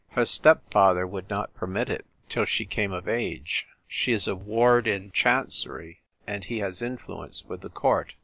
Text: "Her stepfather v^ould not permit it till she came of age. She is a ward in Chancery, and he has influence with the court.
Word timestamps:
"Her 0.13 0.25
stepfather 0.25 1.05
v^ould 1.05 1.29
not 1.29 1.53
permit 1.53 1.87
it 1.87 2.07
till 2.27 2.45
she 2.45 2.65
came 2.65 2.91
of 2.91 3.07
age. 3.07 3.67
She 3.87 4.11
is 4.13 4.27
a 4.27 4.35
ward 4.35 4.87
in 4.87 5.11
Chancery, 5.11 6.01
and 6.25 6.43
he 6.43 6.57
has 6.57 6.81
influence 6.81 7.45
with 7.47 7.61
the 7.61 7.69
court. 7.69 8.15